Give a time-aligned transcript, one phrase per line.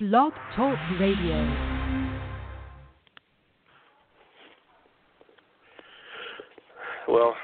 [0.00, 1.84] Blog Talk Radio.
[7.06, 7.36] Well,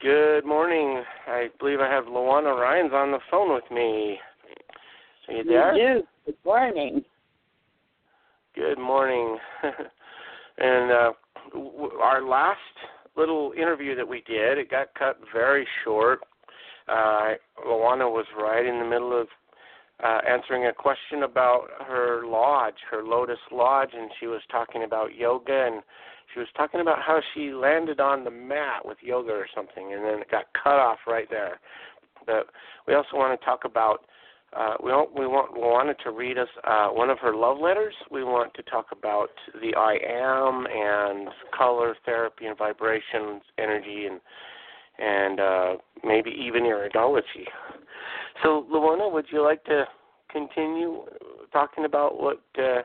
[0.00, 1.02] good morning.
[1.26, 4.16] I believe I have Lawanna Rines on the phone with me.
[5.28, 5.74] Are you there?
[5.76, 6.02] You do.
[6.24, 7.04] Good morning.
[8.54, 9.36] Good morning.
[10.56, 11.12] and uh,
[11.52, 12.58] w- our last
[13.18, 16.20] little interview that we did, it got cut very short.
[16.88, 17.34] Uh,
[17.66, 19.26] Luana was right in the middle of
[20.02, 25.14] uh, answering a question about her lodge, her Lotus Lodge, and she was talking about
[25.14, 25.82] yoga and
[26.32, 30.04] she was talking about how she landed on the mat with yoga or something, and
[30.04, 31.58] then it got cut off right there.
[32.24, 32.46] But
[32.86, 34.04] we also want to talk about
[34.56, 37.58] uh, we want we want we wanted to read us uh, one of her love
[37.58, 37.94] letters.
[38.10, 44.20] We want to talk about the I am and color therapy and vibrations, energy, and
[44.98, 47.46] and uh, maybe even iridology.
[48.42, 49.84] So, Lawanna, would you like to
[50.30, 51.02] continue
[51.52, 52.82] talking about what uh,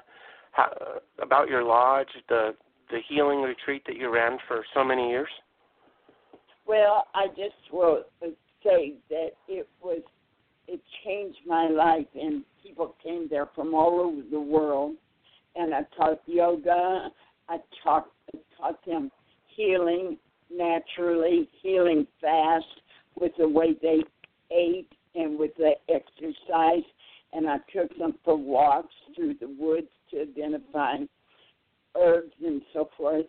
[0.51, 0.71] how,
[1.21, 2.55] about your lodge, the
[2.91, 5.29] the healing retreat that you ran for so many years?
[6.67, 8.03] Well, I just will
[8.63, 10.01] say that it was
[10.67, 14.95] it changed my life, and people came there from all over the world.
[15.55, 17.09] And I taught yoga.
[17.47, 18.07] I taught
[18.57, 19.11] taught them
[19.55, 20.17] healing
[20.51, 22.65] naturally, healing fast
[23.19, 23.99] with the way they
[24.51, 26.83] ate and with the exercise.
[27.33, 30.97] And I took them for walks through the woods to identify
[31.97, 33.25] herbs and so forth.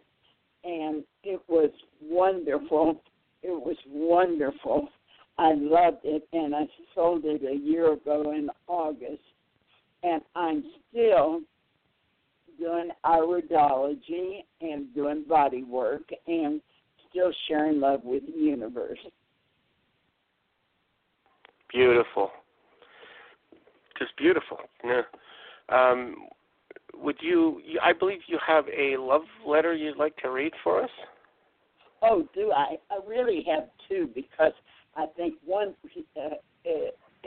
[0.65, 1.71] And it was
[2.03, 3.01] wonderful.
[3.43, 4.89] It was wonderful.
[5.39, 9.23] I loved it, and I sold it a year ago in August.
[10.03, 11.41] And I'm still
[12.59, 16.61] doing iridology and doing body work and
[17.11, 18.99] still sharing love with the universe.
[21.77, 22.31] Beautiful.
[23.99, 24.57] Just beautiful.
[24.83, 25.03] Yeah.
[25.69, 26.29] Um,
[26.95, 27.61] would you?
[27.83, 30.91] I believe you have a love letter you'd like to read for us.
[32.01, 32.77] Oh, do I?
[32.91, 34.53] I really have two because
[34.97, 35.75] I think one
[36.17, 36.71] uh, uh,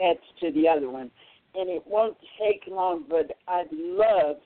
[0.04, 1.12] adds to the other one,
[1.54, 3.04] and it won't take long.
[3.08, 4.36] But I'd love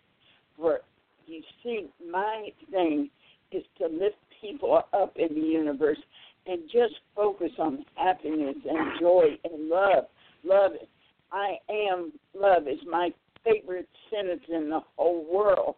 [0.55, 0.81] for
[1.27, 3.09] you see my thing
[3.53, 5.99] is to lift people up in the universe
[6.47, 10.05] and just focus on happiness and joy and love.
[10.45, 10.73] Love.
[11.33, 13.11] I am love is my
[13.45, 15.77] favorite sentence in the whole world.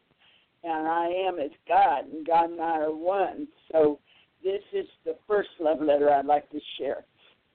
[0.64, 3.46] And I am as God, and God and I are one.
[3.70, 4.00] So
[4.42, 7.04] this is the first love letter I'd like to share.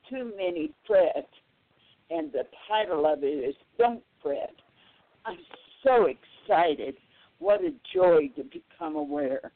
[0.10, 1.30] Too many fret,
[2.10, 4.56] and the title of it is Don't Fret.
[5.26, 5.38] I'm
[5.84, 6.96] so excited.
[7.40, 9.52] What a joy to become aware.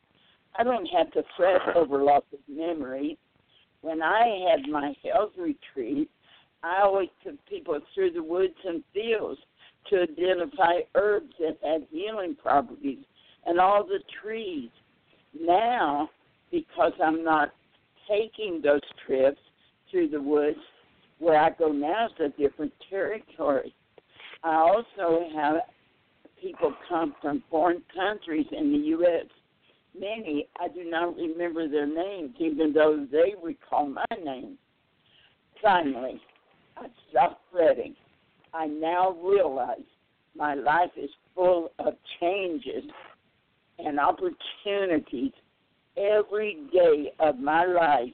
[0.58, 3.18] I don't have to fret over loss of memory.
[3.86, 6.10] When I had my health retreat,
[6.64, 9.40] I always took people through the woods and fields
[9.92, 13.06] to identify herbs that had healing properties
[13.46, 14.72] and all the trees.
[15.40, 16.10] Now,
[16.50, 17.52] because I'm not
[18.10, 19.38] taking those trips
[19.92, 20.58] through the woods,
[21.20, 23.76] where I go now is a different territory.
[24.44, 25.58] I also have
[26.42, 29.28] people come from foreign countries in the U.S.
[29.98, 34.58] Many, I do not remember their names, even though they recall my name.
[35.62, 36.22] Finally,
[36.78, 37.96] I stopped fretting.
[38.54, 39.80] I now realize
[40.36, 42.84] my life is full of changes
[43.80, 45.32] and opportunities.
[45.98, 48.14] Every day of my life,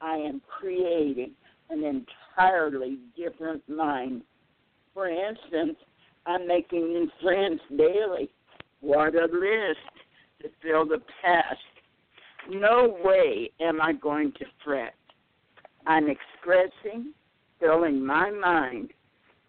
[0.00, 1.32] I am creating
[1.68, 4.22] an entirely different mind.
[4.94, 5.76] For instance,
[6.26, 8.30] I'm making new friends daily.
[8.80, 9.99] What a list
[10.42, 11.58] to fill the past.
[12.48, 14.94] No way am I going to fret.
[15.86, 17.12] I'm expressing,
[17.58, 18.92] filling my mind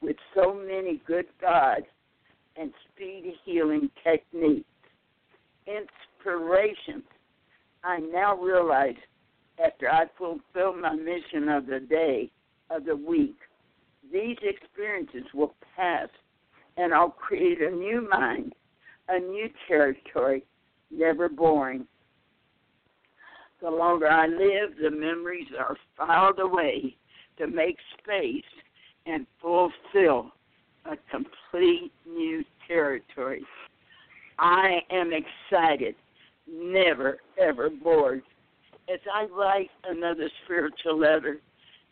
[0.01, 1.85] with so many good thoughts
[2.55, 4.65] and speed healing techniques.
[5.67, 7.03] Inspiration.
[7.83, 8.95] I now realize
[9.63, 12.31] after I fulfill my mission of the day,
[12.69, 13.35] of the week,
[14.11, 16.07] these experiences will pass
[16.77, 18.53] and I'll create a new mind,
[19.09, 20.43] a new territory,
[20.91, 21.85] never boring.
[23.61, 26.95] The longer I live, the memories are filed away
[27.37, 28.43] to make space
[29.05, 30.31] and fulfill
[30.85, 33.43] a complete new territory.
[34.39, 35.95] I am excited,
[36.51, 38.23] never ever bored.
[38.91, 41.37] As I write another spiritual letter,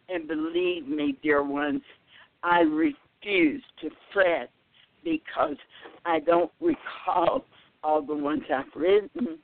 [0.10, 1.84] and believe me, dear ones,
[2.42, 4.50] I refuse to fret
[5.04, 5.56] because
[6.06, 7.46] I don't recall
[7.84, 9.40] all the ones I've written.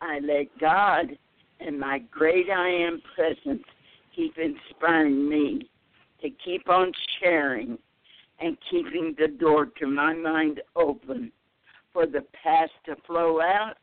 [0.00, 1.16] I let God
[1.60, 3.64] and my great I am presence
[4.14, 5.70] keep inspiring me
[6.22, 7.78] to keep on sharing
[8.40, 11.30] and keeping the door to my mind open
[11.92, 13.74] for the past to flow out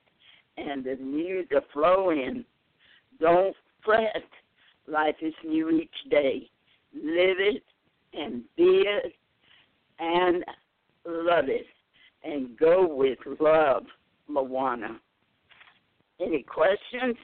[0.58, 2.46] and the new to flow in.
[3.20, 4.24] Don't fret.
[4.88, 6.50] Life is new each day.
[6.94, 7.64] Live it
[8.14, 9.14] and be it
[10.00, 10.44] and
[11.06, 11.66] love it
[12.24, 13.84] and go with love,
[14.30, 14.98] Lawanna.
[16.20, 17.16] Any questions?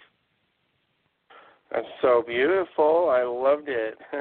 [1.72, 3.10] That's so beautiful.
[3.10, 3.98] I loved it.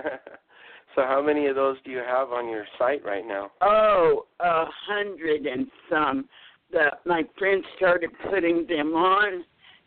[0.95, 3.51] so, how many of those do you have on your site right now?
[3.61, 6.29] Oh, a hundred and some.
[6.73, 9.45] The my friends started putting them on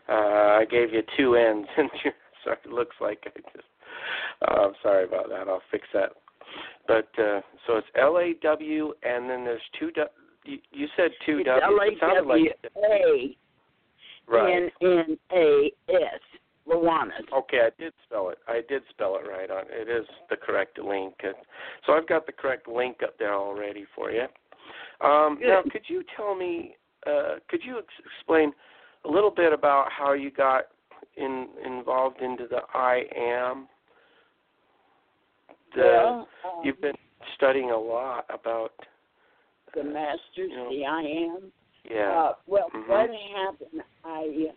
[0.10, 2.12] Uh, I gave you two ends, and you,
[2.44, 3.66] so it looks like I just.
[4.42, 5.48] Uh, I'm sorry about that.
[5.48, 6.12] I'll fix that.
[6.88, 9.92] But uh, so it's L A W, and then there's two.
[9.92, 10.06] Du-
[10.46, 11.62] you, you said two It's W.
[11.63, 13.38] L A W like A
[14.28, 14.63] right.
[14.63, 16.22] N N A S.
[16.68, 17.26] Lawanna's.
[17.34, 18.40] Okay, I did spell it.
[18.48, 19.66] I did spell it right on.
[19.70, 21.14] It is the correct link.
[21.86, 24.26] So I've got the correct link up there already for you.
[25.02, 25.48] Um, Good.
[25.50, 26.76] now, could you tell me?
[27.06, 28.52] Uh, could you ex- explain
[29.04, 30.66] a little bit about how you got
[31.18, 33.68] in involved into the I am?
[35.76, 36.96] The, well, um, you've been
[37.36, 38.72] studying a lot about.
[39.76, 41.52] the masters, you know, the I am.
[41.90, 42.12] Yeah.
[42.12, 42.88] Uh, well, Mhm.
[42.88, 43.84] what happened?
[44.04, 44.52] I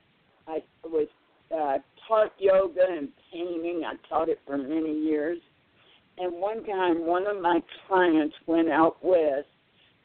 [0.47, 1.09] I was
[1.55, 1.79] uh,
[2.09, 3.83] taught yoga and painting.
[3.87, 5.39] I taught it for many years.
[6.17, 9.47] And one time, one of my clients went out west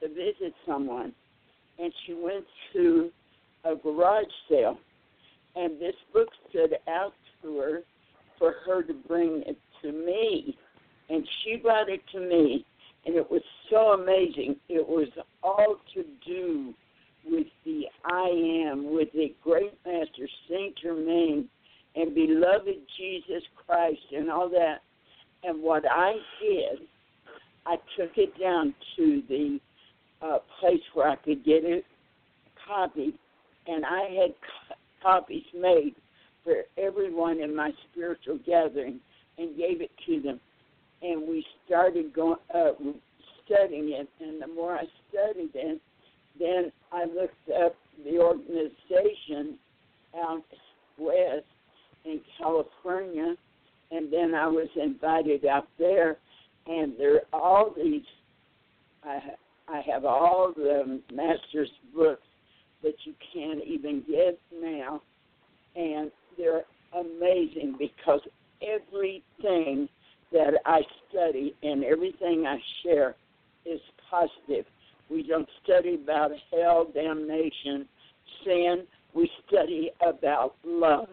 [0.02, 1.14] to visit someone,
[1.80, 3.10] and she went to
[3.64, 4.78] a garage sale,
[5.56, 7.80] and this book stood out to her
[8.38, 10.56] for her to bring it to me,
[11.10, 12.66] and she brought it to me,
[13.06, 13.42] and it was
[13.72, 14.56] so amazing.
[14.70, 15.08] It was
[15.42, 16.74] all to do
[17.26, 21.50] with the I am, with the great master Saint Germain
[21.96, 24.78] and beloved Jesus Christ and all that.
[25.44, 26.88] And what I did,
[27.66, 29.60] I took it down to the
[30.22, 31.86] uh, place where I could get it
[32.68, 33.14] copied,
[33.68, 35.96] and I had co- copies made
[36.44, 39.00] for everyone in my spiritual gathering
[39.38, 40.40] and gave it to them.
[41.02, 42.72] And we started going uh,
[43.46, 45.82] studying it, and the more I studied it,
[46.40, 49.58] then I looked up the organization
[50.16, 50.44] out
[50.98, 51.46] west
[52.06, 53.36] in California,
[53.92, 56.18] and then I was invited out there,
[56.68, 58.04] and there are all these.
[59.04, 59.20] I
[59.68, 62.22] I have all the master's books
[62.84, 65.02] that you can't even get now,
[65.76, 68.20] and they're amazing because
[68.62, 69.88] everything
[70.32, 73.16] that I study and everything I share
[73.66, 73.80] is
[74.10, 74.66] positive.
[75.10, 77.88] We don't study about hell, damnation,
[78.44, 78.84] sin.
[79.14, 81.08] We study about love,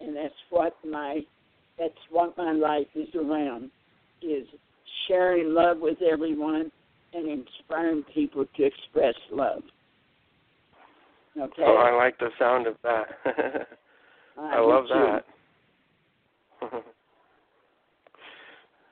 [0.00, 1.20] and that's what my
[1.78, 3.70] that's what my life is around:
[4.22, 4.46] is
[5.08, 6.70] sharing love with everyone
[7.12, 9.62] and inspiring people to express love.
[11.38, 13.06] Okay, Oh, I like the sound of that.
[14.38, 15.24] I do love that.
[16.60, 16.72] so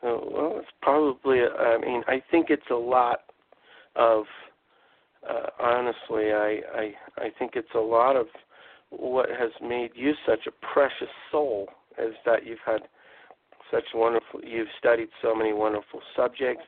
[0.33, 1.41] well, it's probably.
[1.41, 3.21] I mean, I think it's a lot
[3.97, 4.25] of.
[5.29, 8.27] Uh, honestly, I, I I think it's a lot of
[8.91, 11.69] what has made you such a precious soul
[11.99, 12.83] is that you've had
[13.71, 14.41] such wonderful.
[14.43, 16.65] You've studied so many wonderful subjects,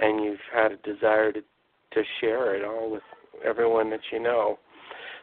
[0.00, 3.02] and you've had a desire to to share it all with
[3.44, 4.58] everyone that you know.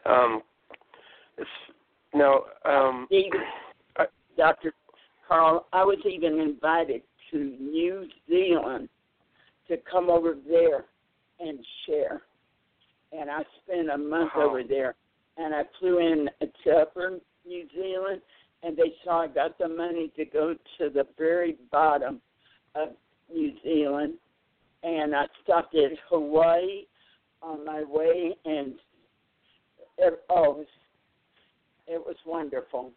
[0.05, 0.41] Um,
[1.37, 1.49] it's,
[2.13, 3.07] now, um,
[3.97, 4.05] I,
[4.37, 4.73] Dr.
[5.27, 8.89] Carl, I was even invited to New Zealand
[9.67, 10.85] to come over there
[11.39, 12.21] and share.
[13.11, 14.49] And I spent a month wow.
[14.49, 14.95] over there.
[15.37, 16.29] And I flew in
[16.63, 18.21] to Upper New Zealand,
[18.63, 22.21] and they saw I got the money to go to the very bottom
[22.75, 22.89] of
[23.33, 24.15] New Zealand.
[24.83, 26.85] And I stopped at Hawaii
[27.41, 28.73] on my way, and
[29.97, 30.65] it, oh, it was,
[31.87, 32.91] it was wonderful.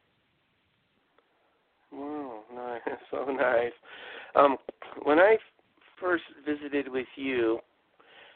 [1.92, 3.72] Wow, nice, so nice.
[4.34, 4.56] Um,
[5.04, 5.36] when I
[6.00, 7.58] first visited with you,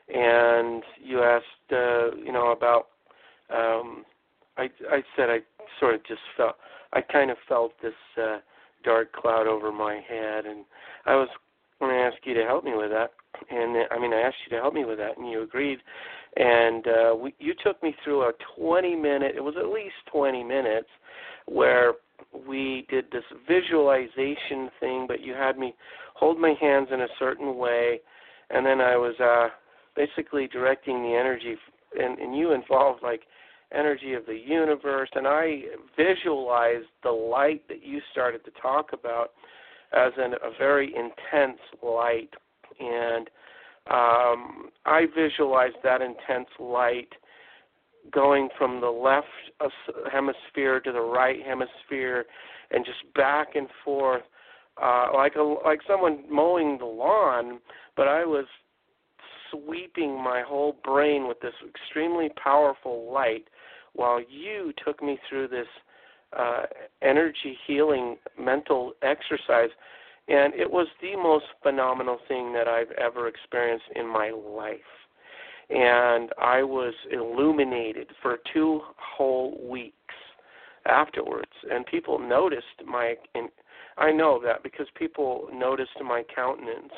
[0.09, 2.89] and you asked, uh, you know, about,
[3.55, 4.05] um,
[4.57, 5.39] I I said I
[5.81, 6.57] sort of just felt,
[6.93, 8.39] I kind of felt this uh,
[8.85, 10.65] dark cloud over my head, and
[11.07, 11.29] I was
[11.79, 13.13] going to ask you to help me with that.
[13.51, 15.79] And I mean, I asked you to help me with that, and you agreed.
[16.37, 20.43] And uh, we, you took me through a 20 minute, it was at least 20
[20.45, 20.89] minutes,
[21.47, 21.95] where
[22.47, 25.75] we did this visualization thing, but you had me
[26.15, 28.01] hold my hands in a certain way,
[28.51, 29.49] and then I was uh,
[29.97, 31.57] basically directing the energy,
[31.99, 33.23] and, and you involved like
[33.73, 35.63] energy of the universe, and I
[35.97, 39.33] visualized the light that you started to talk about
[39.93, 42.31] as an, a very intense light,
[42.81, 43.29] and
[43.91, 47.09] um, I visualized that intense light
[48.13, 49.27] going from the left
[50.13, 52.25] hemisphere to the right hemisphere
[52.71, 54.23] and just back and forth
[54.81, 57.59] uh like a like someone mowing the lawn
[57.97, 58.47] but i was
[59.51, 63.45] sweeping my whole brain with this extremely powerful light
[63.99, 65.67] while you took me through this
[66.37, 66.63] uh
[67.03, 69.71] energy healing mental exercise
[70.29, 74.81] and it was the most phenomenal thing that I've ever experienced in my life
[75.71, 79.95] and I was illuminated for two whole weeks
[80.87, 81.51] afterwards.
[81.71, 83.15] And people noticed my.
[83.35, 83.49] In,
[83.97, 86.93] I know that because people noticed my countenance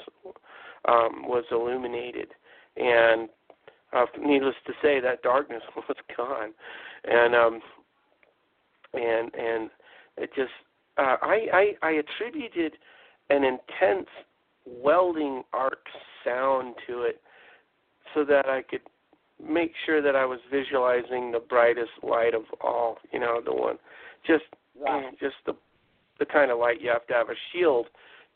[0.87, 2.28] um, was illuminated,
[2.76, 3.28] and
[3.92, 6.52] uh, needless to say, that darkness was gone,
[7.04, 7.61] and um,
[8.95, 9.71] and and
[10.16, 10.50] it just.
[10.99, 12.73] Uh, I, I I attributed
[13.30, 14.09] an intense
[14.66, 15.87] welding arc
[16.25, 17.21] sound to it
[18.14, 18.83] so that I could
[19.42, 23.78] make sure that I was visualizing the brightest light of all, you know, the one
[24.26, 24.45] just
[24.78, 25.19] right.
[25.19, 25.54] just the
[26.19, 27.87] the kind of light you have to have a shield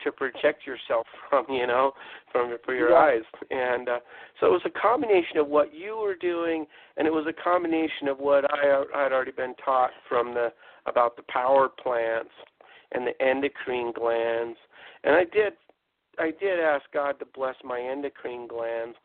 [0.04, 1.92] to protect yourself from, you know,
[2.30, 2.96] from for your yeah.
[2.96, 3.22] eyes.
[3.50, 3.98] And uh,
[4.40, 8.08] so it was a combination of what you were doing, and it was a combination
[8.08, 10.52] of what I I had already been taught from the
[10.86, 12.30] about the power plants
[12.92, 14.58] and the endocrine glands.
[15.02, 15.54] And I did
[16.18, 18.96] I did ask God to bless my endocrine glands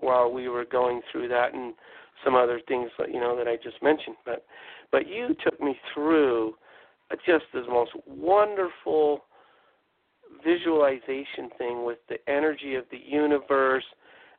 [0.00, 1.74] while we were going through that and
[2.24, 4.16] some other things that you know that I just mentioned.
[4.24, 4.44] But
[4.92, 6.54] but you took me through
[7.26, 9.24] just this most wonderful
[10.44, 13.84] visualization thing with the energy of the universe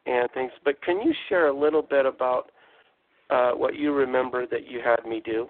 [0.05, 0.51] and things.
[0.63, 2.51] But can you share a little bit about
[3.29, 5.47] uh, what you remember that you had me do?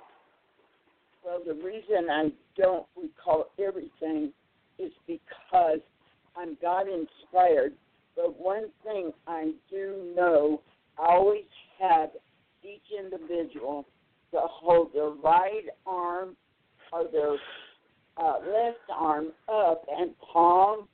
[1.23, 4.31] Well, the reason I don't recall everything
[4.79, 5.79] is because
[6.35, 7.73] I'm God inspired
[8.15, 10.61] but one thing I do know,
[10.99, 11.45] I always
[11.79, 12.11] had
[12.63, 13.85] each individual
[14.31, 16.35] to hold their right arm
[16.91, 17.35] or their
[18.17, 20.87] uh, left arm up and palm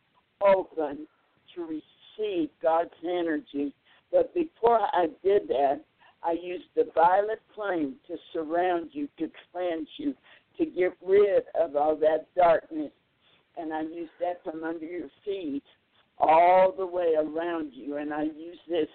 [0.45, 1.07] open
[1.55, 3.74] to receive God's energy.
[4.12, 5.81] But before I did that,
[6.24, 10.13] I used the violet flame to surround you, to cleanse you,
[10.57, 12.91] to get rid of all that darkness.
[13.57, 15.63] And I used that from under your feet
[16.19, 17.97] all the way around you.
[17.97, 18.88] And I use this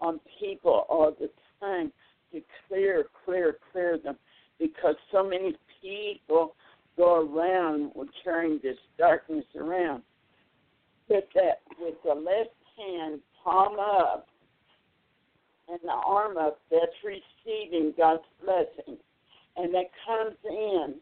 [0.00, 1.30] on people all the
[1.60, 1.92] time
[2.32, 4.16] to clear, clear, clear them
[4.58, 6.54] because so many people
[6.96, 10.02] go around with carrying this darkness around.
[11.08, 14.26] With that, with the left hand palm up
[15.68, 18.98] and the arm up, that's receiving God's blessing.
[19.56, 20.94] And that comes in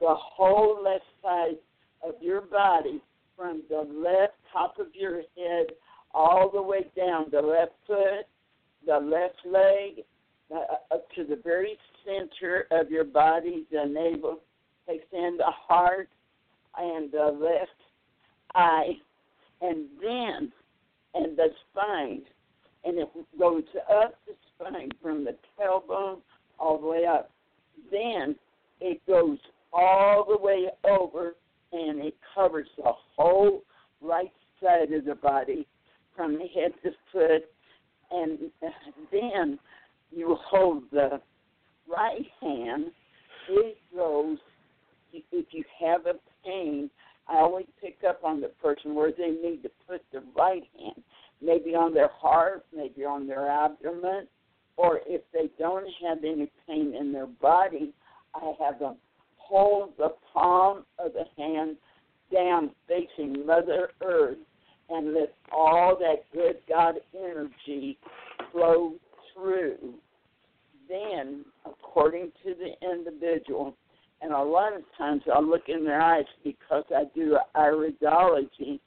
[0.00, 1.58] the whole left side
[2.02, 3.02] of your body
[3.36, 5.66] from the left top of your head
[6.12, 8.26] all the way down the left foot,
[8.86, 10.04] the left leg,
[10.52, 14.40] uh, up to the very center of your body, the navel,
[15.12, 16.08] in the heart
[16.76, 17.70] and the left
[18.54, 18.92] eye,
[19.60, 20.52] and then
[21.14, 22.22] and the spine,
[22.84, 26.18] and it goes up the spine from the tailbone
[26.58, 27.30] all the way up.
[27.90, 28.36] Then
[28.80, 29.38] it goes
[29.72, 31.34] all the way over,
[31.72, 33.62] and it covers the whole
[34.00, 34.32] right
[34.62, 35.66] side of the body
[36.16, 37.44] from the head to foot,
[38.10, 38.38] and
[39.12, 39.58] then
[40.10, 41.20] you hold the
[41.88, 42.86] right hand.
[43.48, 44.38] It goes.
[45.12, 46.88] If you have a pain,
[47.28, 51.02] I always pick up on the person where they need to put the right hand,
[51.42, 54.28] maybe on their heart, maybe on their abdomen,
[54.76, 57.92] or if they don't have any pain in their body,
[58.36, 58.98] I have them
[59.36, 61.76] hold the palm of the hand
[62.32, 64.38] down facing Mother Earth
[64.90, 67.98] and let all that good God energy
[68.52, 68.94] flow
[69.34, 69.94] through.
[70.88, 73.74] Then, according to the individual,
[74.22, 78.78] and a lot of times I look in their eyes because I do iridology,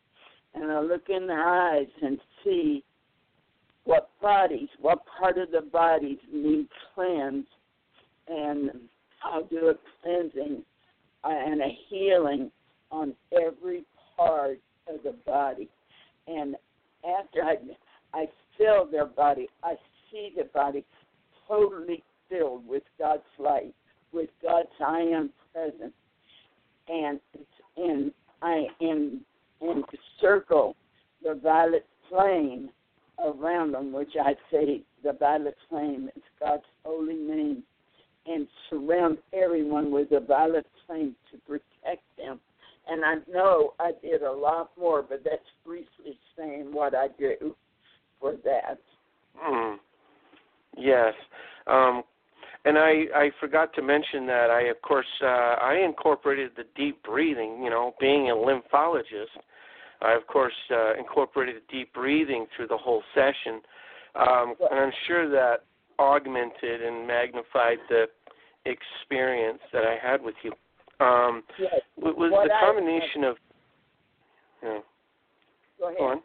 [0.54, 2.84] and I look in their eyes and see
[3.86, 7.48] what bodies, what part of the bodies need cleansed,
[8.28, 8.70] and
[9.24, 10.64] I'll do a cleansing
[11.24, 12.52] and a healing
[12.92, 15.70] on every part of the body.
[16.28, 16.56] And
[17.20, 17.56] after I,
[18.14, 18.26] I
[18.58, 19.76] feel their body, I
[20.12, 20.86] see the body
[21.48, 23.74] totally filled with God's light,
[24.12, 25.94] with God's I am presence.
[26.88, 27.44] And it's
[27.78, 28.12] in
[28.42, 29.22] I am
[29.62, 30.76] in the circle
[31.24, 32.70] the violet flame
[33.24, 37.64] around them, which I say the violet flame is God's holy name,
[38.26, 42.40] and surround everyone with a violet flame to protect them.
[42.88, 47.56] And I know I did a lot more, but that's briefly saying what I do
[48.20, 48.80] for that.
[49.46, 49.78] Mm.
[50.78, 51.14] Yes.
[51.68, 52.04] Um,
[52.66, 57.02] and I, I forgot to mention that I, of course, uh, I incorporated the deep
[57.04, 57.62] breathing.
[57.64, 59.36] You know, being a lymphologist,
[60.02, 63.62] I, of course, uh, incorporated deep breathing through the whole session.
[64.16, 65.64] Um, and I'm sure that
[66.04, 68.06] augmented and magnified the
[68.66, 70.52] experience that I had with you.
[71.06, 71.82] Um, yes.
[71.98, 73.36] Was what the combination I, of.
[74.62, 74.80] Yeah.
[75.80, 75.98] Go ahead.
[75.98, 76.22] Go on.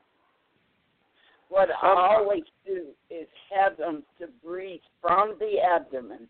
[1.48, 6.28] What Um, I always do is have them to breathe from the abdomen.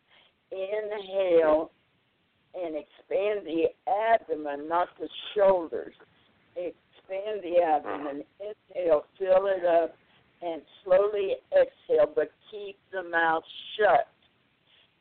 [0.50, 1.70] Inhale
[2.54, 3.66] and expand the
[4.12, 5.92] abdomen, not the shoulders.
[6.56, 8.22] Expand the abdomen.
[8.40, 9.94] Inhale, fill it up,
[10.42, 13.44] and slowly exhale, but keep the mouth
[13.76, 14.08] shut.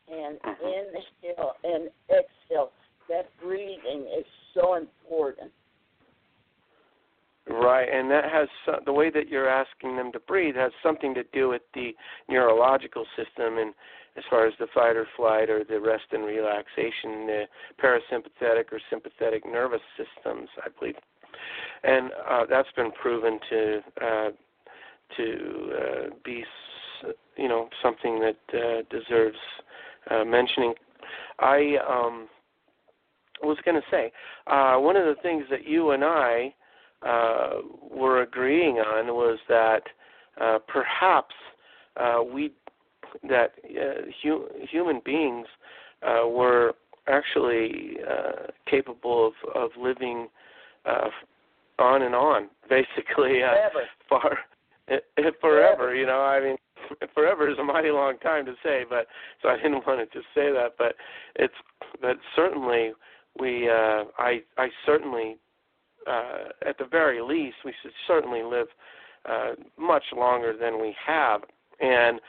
[0.10, 2.72] And inhale and exhale.
[3.10, 5.52] That breathing is so important.
[7.50, 11.14] Right, and that has so- the way that you're asking them to breathe has something
[11.14, 11.96] to do with the
[12.28, 13.74] neurological system, and
[14.18, 17.48] as far as the fight or flight or the rest and relaxation, the
[17.78, 20.98] parasympathetic or sympathetic nervous systems, I believe,
[21.84, 24.32] and uh, that's been proven to uh,
[25.16, 26.44] to uh, be,
[27.38, 29.38] you know, something that uh, deserves
[30.12, 30.74] uh, mentioning.
[31.40, 32.28] I um,
[33.44, 34.12] was going to say
[34.48, 36.54] uh, one of the things that you and I
[37.06, 39.84] uh, were agreeing on was that
[40.42, 41.36] uh, perhaps
[41.98, 42.52] uh, we
[43.30, 45.48] that uh, hu- human beings
[46.04, 46.74] uh, were
[47.08, 50.28] actually uh, capable of of living
[50.86, 51.10] uh,
[51.80, 53.70] on and on, basically uh,
[54.10, 54.40] far
[54.90, 54.98] eh,
[55.42, 55.96] forever.
[55.96, 56.58] You know, I mean,
[57.14, 59.08] forever is a mighty long time to say, but
[59.42, 60.96] so I didn't want to just say that, but
[61.36, 61.54] it's
[62.02, 62.92] but certainly
[63.40, 65.38] we uh, I I certainly
[66.08, 68.68] uh, at the very least, we should certainly live
[69.28, 71.42] uh, much longer than we have.
[71.80, 72.20] And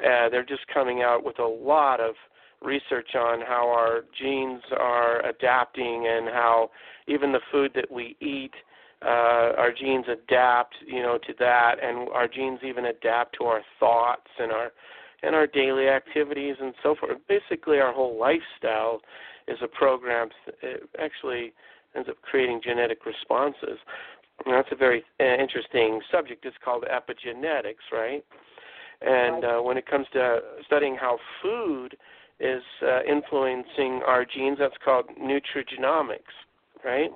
[0.00, 2.14] uh, they're just coming out with a lot of
[2.62, 6.70] research on how our genes are adapting and how
[7.06, 8.52] even the food that we eat,
[9.02, 14.30] our genes adapt, you know, to that, and our genes even adapt to our thoughts
[14.38, 14.72] and our
[15.22, 17.18] and our daily activities and so forth.
[17.28, 19.00] Basically, our whole lifestyle
[19.48, 20.28] is a program.
[20.62, 21.52] It actually
[21.96, 23.78] ends up creating genetic responses.
[24.44, 26.44] And that's a very uh, interesting subject.
[26.44, 28.22] It's called epigenetics, right?
[29.00, 31.96] And uh, when it comes to studying how food
[32.38, 36.34] is uh, influencing our genes, that's called nutrigenomics,
[36.84, 37.10] right?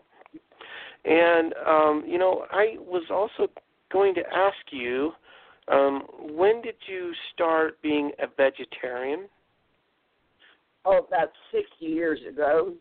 [1.05, 3.51] And um, you know, I was also
[3.93, 5.13] going to ask you,
[5.69, 9.29] um, when did you start being a vegetarian?
[10.85, 12.75] Oh, about 60 years ago.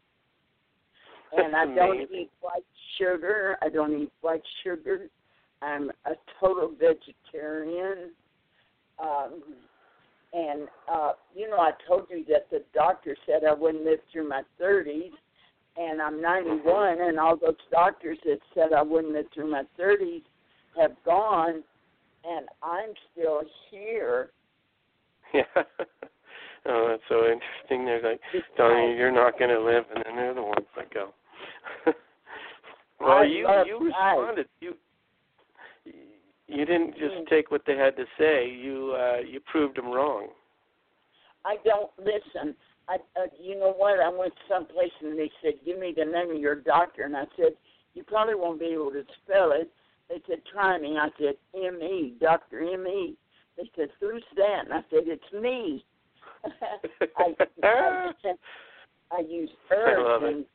[1.35, 2.63] And I don't eat white
[2.97, 3.57] sugar.
[3.61, 5.07] I don't eat white sugar.
[5.61, 8.11] I'm a total vegetarian.
[8.97, 9.43] Um,
[10.33, 14.27] and uh, you know, I told you that the doctor said I wouldn't live through
[14.27, 15.11] my 30s,
[15.79, 20.23] and I'm 91, and all those doctors that said I wouldn't live through my 30s
[20.77, 21.63] have gone,
[22.25, 24.31] and I'm still here.
[25.31, 25.43] Yeah.
[26.65, 27.85] oh, that's so interesting.
[27.85, 28.41] They're like you
[28.97, 31.09] you're not going to live, and then they're the ones that go.
[32.99, 34.15] well, I you you life.
[34.17, 34.47] responded.
[34.59, 34.73] You
[36.47, 37.27] you didn't just Mm.
[37.29, 38.49] take what they had to say.
[38.49, 40.29] You uh you proved them wrong.
[41.45, 42.55] I don't listen.
[42.89, 43.99] I, uh, you know what?
[43.99, 47.25] I went someplace and they said, "Give me the name of your doctor," and I
[47.37, 47.55] said,
[47.93, 49.69] "You probably won't be able to spell it."
[50.09, 53.15] They said, "Try me." I said, "M E, Doctor M E."
[53.57, 55.85] They said, "Who's that?" And I said, "It's me."
[57.17, 58.11] I, I,
[59.11, 60.45] I use herbs and,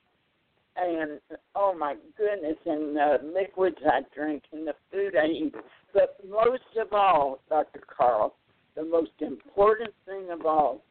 [0.77, 1.21] and
[1.55, 5.55] oh my goodness, and uh, liquids I drink and the food I eat.
[5.93, 7.81] But most of all, Dr.
[7.97, 8.35] Carl,
[8.75, 10.83] the most important thing of all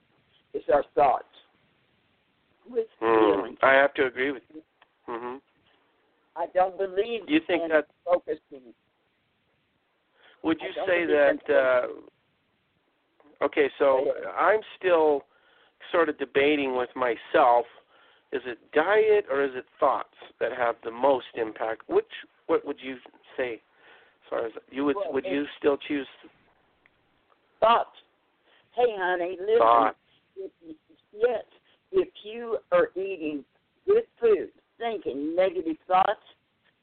[0.54, 1.33] is our thoughts
[2.70, 3.60] with Mm, feelings.
[3.62, 4.64] I have to agree with you.
[5.08, 5.42] Mhm.
[6.36, 8.74] I don't believe You think in that- focusing.
[10.42, 11.50] Would you say that?
[11.50, 11.88] Uh,
[13.42, 15.26] okay, so I'm still
[15.92, 17.68] sort of debating with myself:
[18.32, 21.88] is it diet or is it thoughts that have the most impact?
[21.88, 22.12] Which
[22.48, 23.00] what would you
[23.38, 23.62] say?
[24.24, 26.08] As far as you would, Well, would you still choose
[27.60, 28.02] Thoughts.
[28.76, 29.58] Hey, honey, listen.
[29.60, 29.96] thought?
[30.36, 30.52] If,
[31.14, 31.46] yes,
[31.94, 33.44] if you are eating
[33.88, 36.24] good food, thinking negative thoughts,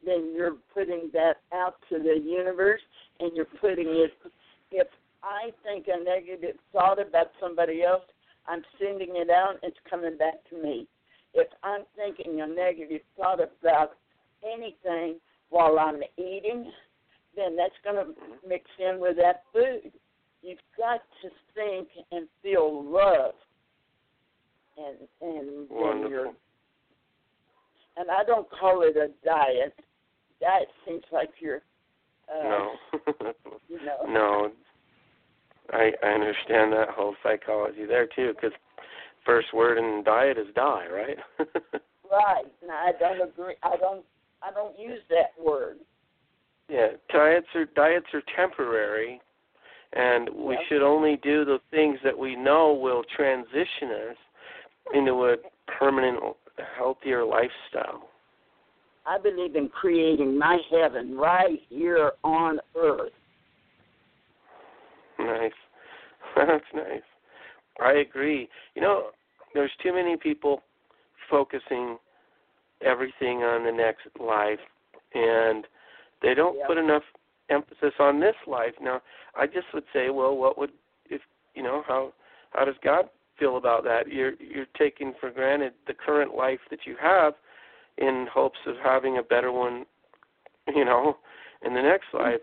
[0.04, 2.80] then you're putting that out to the universe
[3.18, 4.12] and you're putting it.
[4.70, 4.86] If
[5.22, 8.02] I think a negative thought about somebody else,
[8.46, 10.86] I'm sending it out, it's coming back to me.
[11.34, 13.92] If I'm thinking a negative thought about
[14.44, 15.16] anything
[15.50, 16.72] while I'm eating,
[17.36, 18.12] then that's going to
[18.48, 19.92] mix in with that food.
[20.42, 23.34] You've got to think and feel love,
[24.76, 25.68] and and.
[25.70, 26.34] Wonderful.
[27.96, 29.74] And I don't call it a diet.
[30.40, 31.62] Diet seems like you're.
[32.32, 32.72] Uh, No.
[33.68, 33.98] You know.
[34.08, 34.50] no.
[35.72, 38.56] I I understand that whole psychology there too, because
[39.24, 41.18] first word in diet is die, right?
[42.10, 42.44] Right.
[42.66, 43.54] No, I don't agree.
[43.62, 44.04] I don't.
[44.42, 45.76] I don't use that word.
[46.68, 49.20] Yeah, diets are diets are temporary,
[49.92, 50.60] and we Yeah.
[50.68, 54.16] should only do the things that we know will transition us
[54.94, 55.36] into a
[55.78, 56.18] permanent,
[56.76, 58.08] healthier lifestyle.
[59.06, 63.12] I believe in creating my heaven right here on earth.
[65.18, 65.52] Nice,
[66.36, 67.02] that's nice.
[67.80, 68.48] I agree.
[68.74, 69.06] You know,
[69.54, 70.62] there's too many people
[71.30, 71.98] focusing
[72.82, 74.60] everything on the next life,
[75.14, 75.66] and
[76.22, 76.66] they don't Yeah.
[76.66, 77.04] put enough
[77.48, 78.74] emphasis on this life.
[78.80, 79.02] Now,
[79.34, 80.72] I just would say, well, what would
[81.08, 81.20] if
[81.54, 82.12] you know how
[82.52, 83.08] how does God
[83.40, 84.06] feel about that?
[84.08, 87.34] You're you're taking for granted the current life that you have
[87.98, 89.84] in hopes of having a better one,
[90.68, 91.16] you know,
[91.64, 92.30] in the next mm-hmm.
[92.30, 92.40] life.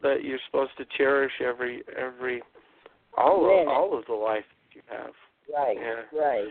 [0.00, 2.42] But you're supposed to cherish every every
[3.16, 5.12] all of all of the life that you have.
[5.52, 5.76] Right.
[5.80, 6.18] Yeah.
[6.18, 6.48] Right.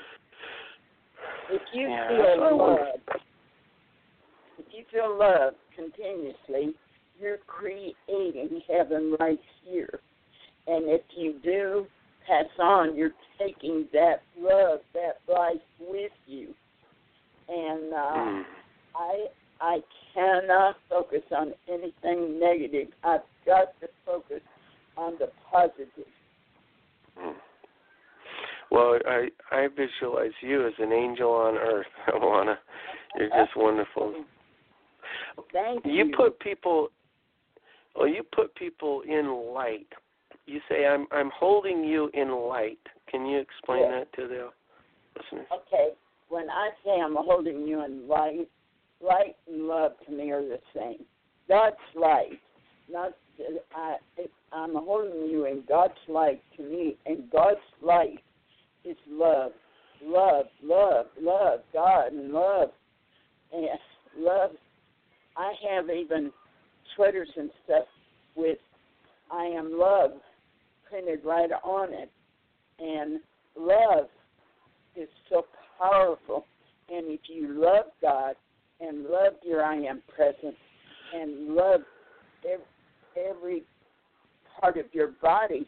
[1.51, 2.77] If you Yeah, that's what I feel love,
[4.57, 6.75] if you feel love continuously,
[7.19, 9.99] you're creating heaven right here.
[10.67, 11.85] And if you do
[12.27, 16.53] pass on, you're taking that love, that life with you.
[17.47, 18.45] And uh, Mm.
[18.95, 19.25] I
[19.61, 19.79] I
[20.13, 22.87] cannot focus on anything negative.
[23.03, 24.41] I've got to focus
[24.97, 25.89] on the positive.
[27.17, 27.35] Mm.
[28.71, 32.57] Well, I I visualize you as an angel on earth, Alana.
[33.17, 34.25] You're just wonderful.
[35.53, 35.91] Thank you.
[35.91, 36.89] You put people
[37.95, 39.87] well, you put people in light.
[40.45, 42.79] You say I'm I'm holding you in light.
[43.09, 44.49] Can you explain that to the
[45.17, 45.47] listeners?
[45.51, 45.89] Okay,
[46.29, 48.47] when I say I'm holding you in light,
[49.01, 51.05] light and love to me are the same.
[51.47, 52.39] God's light,
[52.91, 53.13] not
[53.75, 53.95] I.
[54.51, 58.19] I'm holding you in God's light to me, and God's light
[58.85, 59.51] is love,
[60.03, 62.69] love, love, love, God and love,
[63.51, 63.67] and
[64.17, 64.51] love.
[65.35, 66.31] I have even
[66.95, 67.85] sweaters and stuff
[68.35, 68.59] with
[69.31, 70.11] "I am love"
[70.89, 72.09] printed right on it,
[72.79, 73.19] and
[73.57, 74.07] love
[74.95, 75.45] is so
[75.77, 76.45] powerful.
[76.89, 78.35] And if you love God
[78.79, 80.57] and love your I am presence
[81.13, 81.81] and love
[83.17, 83.63] every,
[84.59, 85.67] part of your body,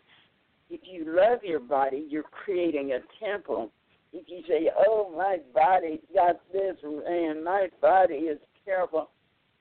[0.69, 3.71] if you love your body, you're creating a temple.
[4.13, 9.09] If you say, "Oh, my body's got this and my body is terrible,"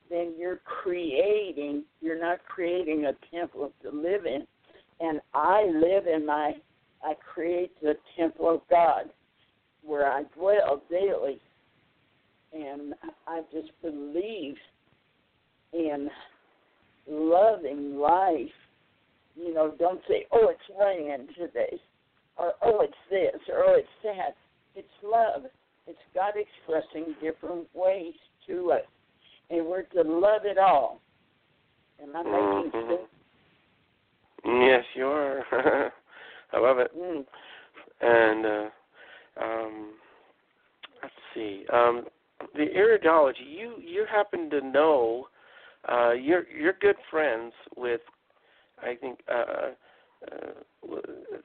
[0.09, 1.83] then you're creating.
[2.01, 4.47] You're not creating a temple to live in.
[4.99, 6.53] And I live in my.
[7.03, 9.09] I create the temple of God
[9.83, 11.39] where I dwell daily.
[12.53, 12.93] And
[13.27, 14.55] I just believe
[15.73, 16.09] in
[17.07, 18.49] loving life.
[19.35, 21.79] You know, don't say, "Oh, it's raining today,"
[22.37, 24.35] or "Oh, it's this," or "Oh, it's that."
[24.75, 25.45] It's love.
[25.85, 28.13] It's God expressing different ways
[28.47, 28.85] to us,
[29.49, 30.99] and we're to love it all.
[32.01, 32.97] Am I making Mhm.
[32.97, 33.09] sense?
[34.47, 35.43] Yes, you are.
[36.53, 36.91] I love it.
[36.97, 37.25] Mm.
[37.99, 39.89] And uh, um,
[41.01, 41.65] let's see.
[41.73, 42.05] Um,
[42.55, 43.45] the iridology.
[43.45, 45.27] You you happen to know.
[45.87, 48.01] Uh, you're you're good friends with,
[48.81, 49.71] I think, uh,
[50.31, 50.95] uh,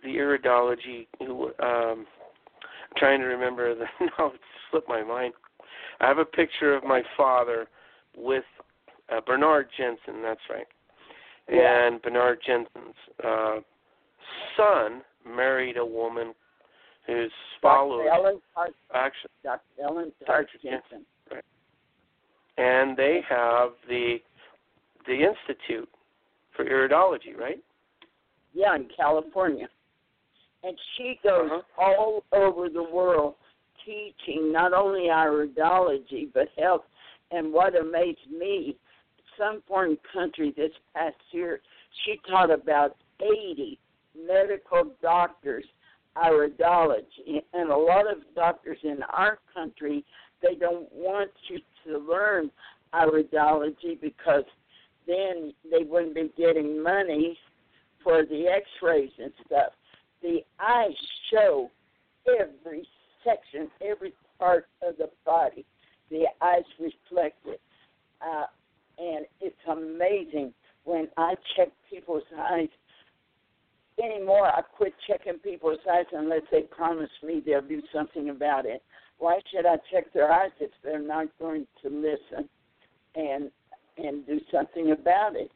[0.04, 1.08] the iridology.
[1.18, 3.86] Who um, I'm trying to remember the.
[4.18, 5.34] No, it slipped my mind.
[6.00, 7.66] I have a picture of my father
[8.16, 8.44] with
[9.12, 10.22] uh, Bernard Jensen.
[10.22, 10.66] That's right.
[11.50, 11.86] Yeah.
[11.88, 13.56] And Bernard Jensen's uh,
[14.56, 16.34] son married a woman
[17.06, 18.26] who's followers Dr.
[18.26, 19.60] Ellen Tart, actually, Dr.
[19.82, 20.26] Ellen Dr.
[20.26, 20.82] Tart Jensen.
[21.28, 21.42] Jensen.
[22.58, 24.18] and they have the
[25.06, 25.88] the institute
[26.54, 27.62] for iridology, right?
[28.54, 29.68] Yeah, in California.
[30.62, 31.82] And she goes Uh-huh.
[31.82, 33.34] all over the world
[33.84, 36.82] teaching not only iridology but health.
[37.32, 38.76] And what amazed me,
[39.38, 41.60] some foreign country this past year,
[42.04, 43.78] she taught about 80
[44.26, 45.64] medical doctors
[46.16, 47.42] iridology.
[47.52, 50.04] And a lot of doctors in our country,
[50.42, 52.50] they don't want you to learn
[52.94, 54.44] iridology because
[55.06, 57.38] then they wouldn't be getting money
[58.04, 59.72] for the x-rays and stuff.
[60.22, 60.90] The eyes
[61.32, 61.70] show
[62.28, 62.86] every
[63.24, 65.64] section, every part of the body.
[66.10, 67.60] The eyes reflect it.
[68.20, 68.46] Uh,
[68.98, 70.52] and it's amazing
[70.84, 72.68] when I check people's eyes.
[74.02, 78.82] Anymore, I quit checking people's eyes unless they promise me they'll do something about it.
[79.18, 82.48] Why should I check their eyes if they're not going to listen
[83.14, 83.50] and
[83.98, 85.50] and do something about it?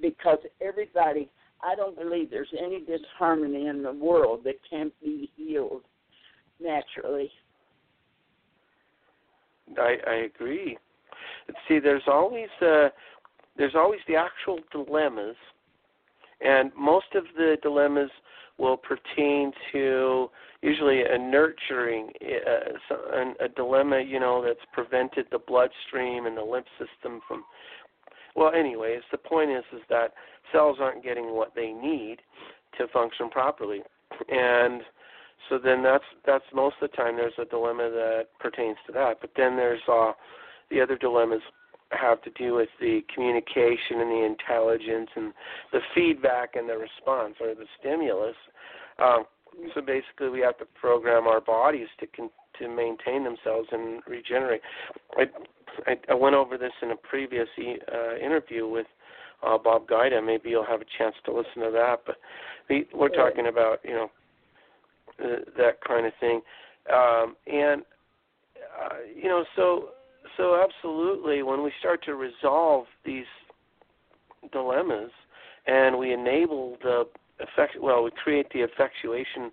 [0.00, 1.30] Because everybody,
[1.62, 5.82] I don't believe there's any disharmony in the world that can't be healed
[6.60, 7.30] naturally.
[9.78, 10.76] I I agree.
[11.66, 12.88] See, there's always uh,
[13.56, 15.36] there's always the actual dilemmas,
[16.40, 18.10] and most of the dilemmas
[18.58, 20.28] will pertain to
[20.62, 22.10] usually a nurturing
[22.90, 27.44] uh, a dilemma, you know, that's prevented the bloodstream and the lymph system from.
[28.36, 30.12] Well, anyways, the point is is that
[30.52, 32.18] cells aren't getting what they need
[32.78, 33.80] to function properly,
[34.28, 34.82] and
[35.48, 39.18] so then that's that's most of the time there's a dilemma that pertains to that.
[39.20, 40.12] But then there's uh,
[40.70, 41.42] the other dilemmas
[41.90, 45.32] have to do with the communication and the intelligence and
[45.72, 48.36] the feedback and the response or the stimulus.
[48.98, 49.24] Um,
[49.74, 54.60] so basically, we have to program our bodies to con- to maintain themselves and regenerate.
[55.16, 55.24] I,
[55.86, 58.86] I, I went over this in a previous e- uh, interview with
[59.46, 60.20] uh, Bob Guida.
[60.20, 62.00] Maybe you'll have a chance to listen to that.
[62.04, 62.16] But
[62.68, 64.10] we, we're talking about you know
[65.24, 66.40] uh, that kind of thing,
[66.92, 67.82] um, and
[68.82, 69.90] uh, you know so
[70.38, 73.26] so absolutely when we start to resolve these
[74.52, 75.10] dilemmas
[75.66, 77.04] and we enable the
[77.40, 79.50] effect well we create the effectuation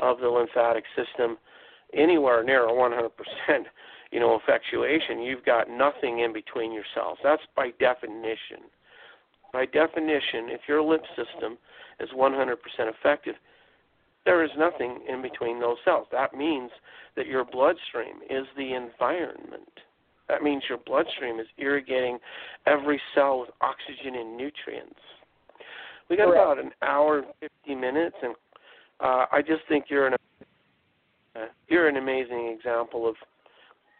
[0.00, 1.36] of the lymphatic system
[1.94, 3.08] anywhere near a 100%
[4.12, 8.70] you know effectuation you've got nothing in between your cells that's by definition.
[9.50, 11.56] By definition if your lymph system
[11.98, 13.34] is 100% effective
[14.26, 16.06] there is nothing in between those cells.
[16.12, 16.70] That means
[17.16, 19.70] that your bloodstream is the environment
[20.28, 22.18] that means your bloodstream is irrigating
[22.66, 25.00] every cell with oxygen and nutrients.
[26.08, 26.42] We got Correct.
[26.42, 27.26] about an hour and
[27.64, 28.34] 50 minutes, and
[29.00, 30.14] uh, I just think you're an
[31.36, 33.14] uh, you're an amazing example of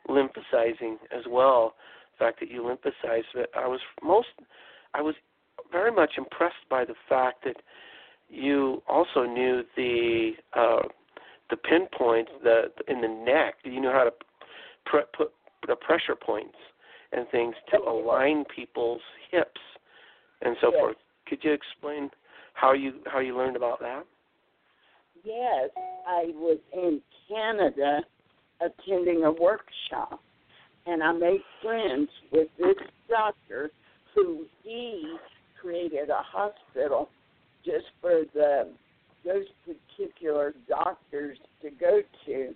[0.09, 1.75] lymphosizing as well.
[2.19, 4.29] The fact that you lymphocyze, but I was most
[4.95, 5.15] I was
[5.71, 7.57] very much impressed by the fact that
[8.29, 10.89] you also knew the uh,
[11.51, 13.57] the pinpoints the in the neck.
[13.65, 14.13] You knew how to
[14.87, 15.33] pre- put
[15.69, 16.57] the pressure points
[17.13, 19.01] and things to align people's
[19.31, 19.61] hips
[20.43, 20.81] and so Yes.
[20.81, 20.97] forth.
[21.27, 22.11] Could you explain
[22.55, 24.05] how you how you learned about that?
[25.23, 25.71] Yes,
[26.07, 28.05] I was in Canada
[28.61, 30.21] attending a workshop,
[30.87, 32.77] and I made friends with this
[33.09, 33.71] doctor
[34.15, 35.17] who he
[35.61, 37.09] created a hospital
[37.65, 38.73] just for the
[39.25, 42.55] those particular doctors to go to,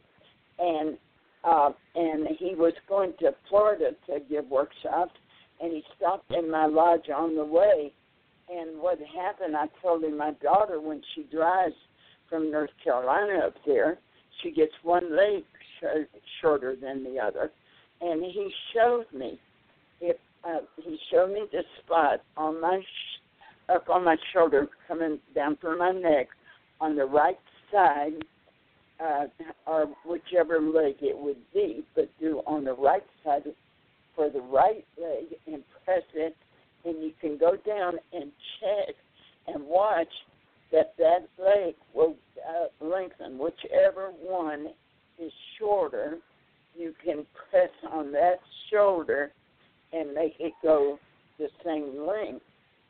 [0.58, 0.96] and
[1.44, 5.12] uh, and he was going to Florida to give workshops,
[5.60, 7.92] and he stopped in my lodge on the way.
[8.48, 11.74] And what happened, I told him my daughter when she drives
[12.28, 13.98] from North Carolina up there,
[14.42, 15.44] she gets one leg
[15.80, 17.50] sh- shorter than the other.
[18.00, 19.38] and he showed me
[20.00, 25.18] if uh, he showed me the spot on my sh- up on my shoulder, coming
[25.34, 26.28] down through my neck,
[26.80, 27.38] on the right
[27.70, 28.14] side,
[29.02, 29.26] uh,
[29.66, 33.42] or whichever leg it would be, but do on the right side
[34.14, 36.36] for the right leg and press it,
[36.84, 38.94] and you can go down and check
[39.48, 40.08] and watch
[40.70, 42.14] that that leg will
[42.48, 43.38] uh, lengthen.
[43.38, 44.68] Whichever one
[45.18, 46.18] is shorter,
[46.76, 49.32] you can press on that shoulder
[49.92, 50.98] and make it go
[51.38, 52.44] the same length.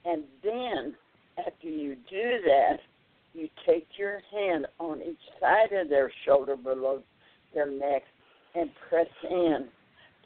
[0.05, 0.95] And then,
[1.39, 2.79] after you do that,
[3.35, 7.03] you take your hand on each side of their shoulder below
[7.55, 8.03] their neck
[8.55, 9.69] and press in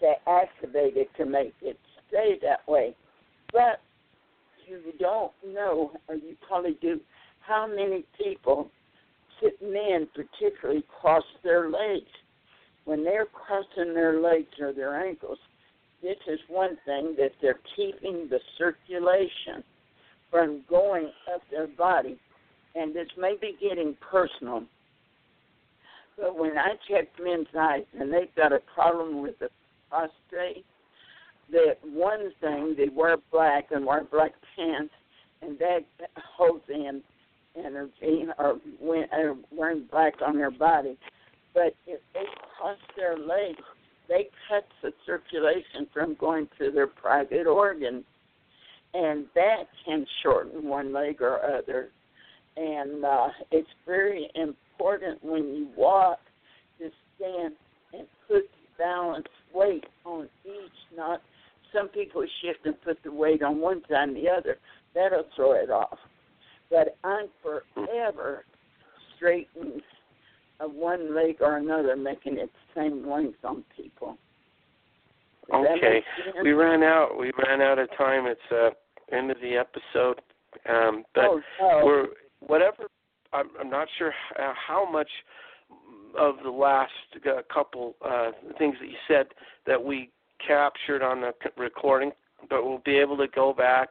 [0.01, 2.95] to activate it to make it stay that way.
[3.53, 3.81] But
[4.67, 7.01] you don't know, or you probably do,
[7.41, 8.71] how many people,
[9.41, 12.11] sit men particularly, cross their legs.
[12.85, 15.39] When they're crossing their legs or their ankles,
[16.03, 19.65] this is one thing that they're keeping the circulation
[20.31, 22.19] from going up their body.
[22.75, 24.65] And this may be getting personal.
[26.17, 29.49] But when I check men's eyes and they've got a problem with the
[29.91, 30.65] prostate,
[31.53, 34.93] that one thing they wear black and wear black pants,
[35.43, 35.85] and that
[36.17, 37.03] holds in
[37.57, 40.99] energy or wearing black on their body.
[41.55, 42.25] But if they
[42.59, 43.63] cross their legs,
[44.09, 48.05] they cut the circulation from going to their private organs,
[48.95, 51.89] and that can shorten one leg or other.
[52.57, 56.19] And uh, it's very important when you walk
[56.79, 57.55] to stand
[57.93, 58.45] and put
[58.79, 60.97] balanced weight on each.
[60.97, 61.23] Not
[61.75, 64.59] some people shift and put the weight on one side and the other.
[64.95, 65.99] That'll throw it off.
[66.71, 68.45] But I'm forever
[69.17, 69.81] straightening
[70.61, 74.17] of one leg or another, making it the same length on people.
[75.51, 76.03] Does okay,
[76.43, 77.17] we ran out.
[77.19, 78.27] We ran out of time.
[78.27, 78.71] It's uh,
[79.15, 80.21] end of the episode.
[80.69, 81.83] Um, but oh, oh.
[81.85, 82.07] we're
[82.41, 82.89] whatever.
[83.37, 85.09] I'm, I'm not sure how much
[86.19, 86.93] of the last
[87.27, 89.27] uh, couple uh, things that you said
[89.67, 90.11] that we
[90.47, 92.13] captured on the recording,
[92.49, 93.91] but we'll be able to go back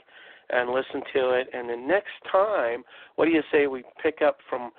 [0.49, 1.47] and listen to it.
[1.53, 2.83] And the next time,
[3.15, 4.71] what do you say we pick up from?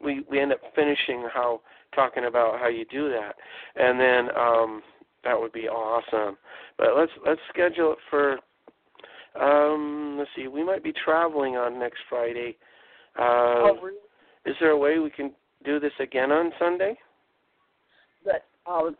[0.00, 1.60] We we end up finishing how
[1.94, 3.34] talking about how you do that,
[3.76, 4.82] and then um,
[5.24, 6.36] that would be awesome.
[6.78, 8.38] But let's let's schedule it for.
[9.40, 10.46] Um, let's see.
[10.46, 12.56] We might be traveling on next Friday.
[13.18, 13.98] Uh, oh, really?
[14.46, 15.32] Is there a way we can
[15.64, 16.96] do this again on Sunday?
[18.24, 18.90] But uh,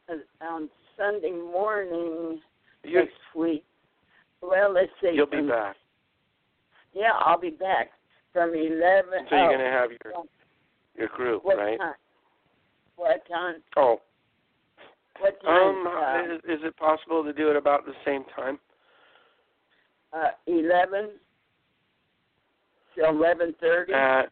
[0.41, 2.41] on Sunday morning
[2.83, 3.65] You're, next week.
[4.41, 5.11] Well, let's see.
[5.15, 5.77] You'll be back.
[6.95, 7.91] Yeah, I'll be back
[8.33, 9.27] from eleven.
[9.29, 10.25] So you're oh, gonna have your
[10.97, 11.79] your group, what right?
[11.79, 11.95] Time?
[12.97, 13.57] What time?
[13.77, 14.01] Oh.
[15.21, 15.87] What time?
[15.87, 18.59] Um, uh, is, is it possible to do it about the same time?
[20.15, 21.11] uh, eleven
[22.95, 23.93] till eleven thirty.
[23.93, 24.23] Uh,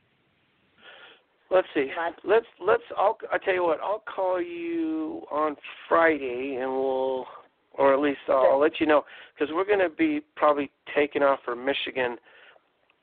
[1.52, 1.88] let's see.
[2.24, 2.82] Let's let's.
[2.96, 3.18] I'll.
[3.32, 3.80] I tell you what.
[3.80, 5.56] I'll call you on
[5.88, 7.26] Friday, and we'll,
[7.74, 11.22] or at least I'll, I'll let you know because we're going to be probably taking
[11.22, 12.16] off for Michigan,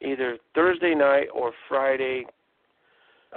[0.02, 2.26] either Thursday night or Friday.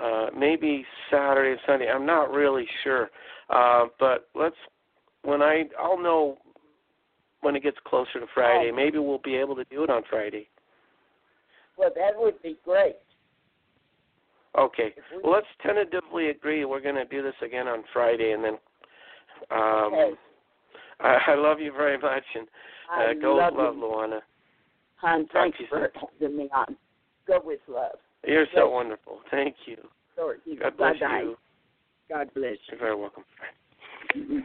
[0.01, 1.91] Uh, maybe Saturday and Sunday.
[1.91, 3.11] I'm not really sure.
[3.51, 4.57] Uh, but let's.
[5.23, 6.39] When I I'll know
[7.43, 8.71] when it gets closer to Friday.
[8.73, 8.77] Oh.
[8.77, 10.49] Maybe we'll be able to do it on Friday.
[11.77, 12.97] Well, that would be great.
[14.59, 14.95] Okay.
[15.23, 18.59] Well, let's tentatively agree we're going to do this again on Friday, and then.
[19.51, 20.11] Um, Okay.
[21.01, 22.47] I, I love you very much, and
[22.93, 23.83] uh, go love with love, you.
[23.83, 24.21] Lawanna.
[25.01, 26.77] Hon, to you for having me on.
[27.27, 27.99] Go with love.
[28.25, 28.73] You're so Yes.
[28.73, 29.21] wonderful.
[29.31, 29.79] Thank you.
[30.17, 30.41] Lord.
[30.61, 31.21] God bless Bye-bye.
[31.23, 31.37] you.
[32.09, 33.25] God bless You're very welcome.